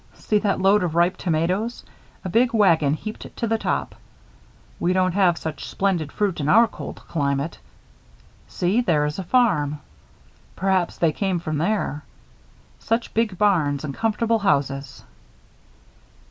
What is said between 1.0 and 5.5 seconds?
tomatoes a big wagon heaped to the top. We don't have